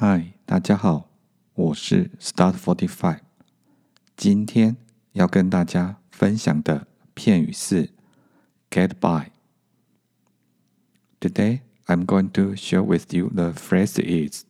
[0.00, 1.08] 嗨，大家好，
[1.54, 3.20] 我是 Start Forty Five。
[4.16, 4.76] 今天
[5.12, 7.90] 要跟大家分享的片语是
[8.70, 14.44] get by。Today I'm going to share with you the phrase is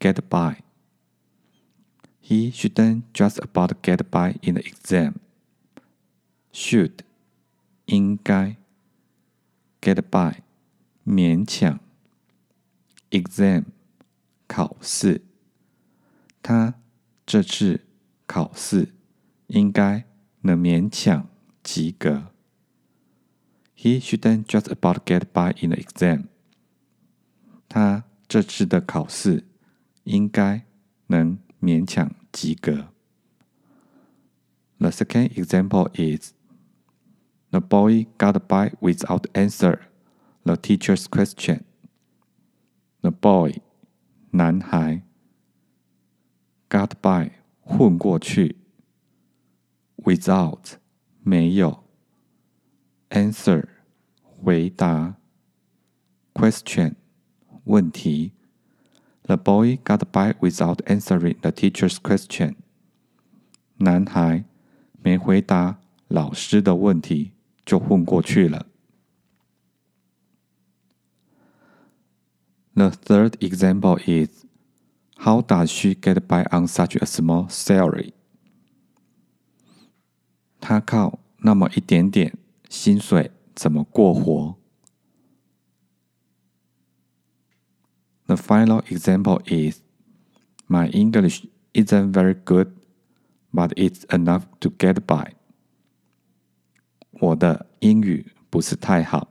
[0.00, 0.58] get by.
[2.20, 5.14] He shouldn't just about get by in the exam.
[6.52, 7.00] Should
[7.84, 8.56] 应该
[9.80, 10.42] get by
[11.04, 11.78] 勉强
[13.10, 13.66] exam
[14.50, 15.22] 考试，
[16.42, 16.74] 他
[17.24, 17.86] 这次
[18.26, 18.94] 考试
[19.48, 20.04] 应该
[20.42, 21.28] 能勉强
[21.62, 22.28] 及格。
[23.76, 26.28] He shouldn't just about get by in the exam。
[27.68, 29.44] 他这次的考试
[30.04, 30.64] 应该
[31.08, 32.88] 能勉强及格。
[34.78, 36.32] The second example is
[37.50, 39.80] the boy got by without answer
[40.44, 41.62] the teacher's question.
[43.00, 43.60] The boy
[44.33, 45.01] 男孩
[46.69, 48.55] ，got by 混过去
[49.97, 50.75] ，without
[51.21, 51.83] 没有
[53.09, 53.65] ，answer
[54.23, 55.17] 回答
[56.33, 56.93] ，question
[57.65, 58.31] 问题。
[59.23, 62.55] The boy got by without answering the teacher's question。
[63.79, 64.45] 男孩
[65.03, 67.33] 没回答老师的问题
[67.65, 68.70] 就混过去了。
[72.74, 74.44] The third example is
[75.18, 78.12] How does she get by on such a small salary?
[80.60, 82.36] 她靠那么一点点
[82.68, 84.56] 薪水怎么过活？
[88.26, 89.80] The final example is
[90.66, 92.72] My English isn't very good,
[93.52, 95.32] but it's enough to get by.
[97.12, 99.28] 我的英语不是太好，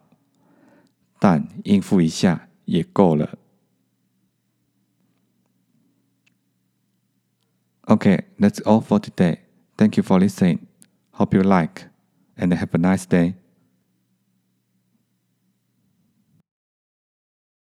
[1.19, 2.47] 但应付一下。
[2.69, 3.37] 也够了。
[7.87, 9.39] Okay, that's all for today.
[9.77, 10.67] Thank you for listening.
[11.11, 11.87] Hope you like
[12.35, 13.35] and have a nice day.